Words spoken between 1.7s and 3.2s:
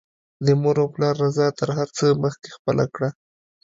هر څه مخکې خپله کړه